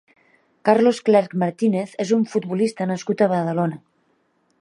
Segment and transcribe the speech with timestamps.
[0.69, 3.79] Carlos Clerc Martínez és un futbolista nascut a Badalona.